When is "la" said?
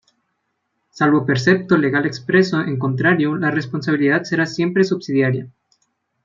3.37-3.51